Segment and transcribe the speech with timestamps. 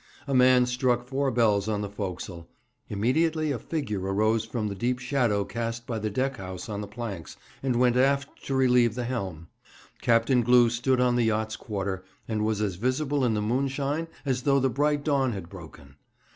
[0.25, 2.49] A man struck four bells on the forecastle.
[2.89, 6.87] Immediately a figure arose from the deep shadow cast by the deck house on the
[6.87, 9.49] planks, and went aft to relieve the helm.
[10.01, 14.41] Captain Glew stood on the yacht's quarter, and was as visible in the moonshine as
[14.41, 15.97] though the bright dawn had broken.